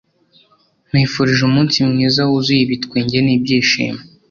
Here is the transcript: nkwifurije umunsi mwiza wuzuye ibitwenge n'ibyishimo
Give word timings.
nkwifurije 0.87 1.41
umunsi 1.49 1.77
mwiza 1.89 2.21
wuzuye 2.29 2.61
ibitwenge 2.63 3.17
n'ibyishimo 3.21 4.01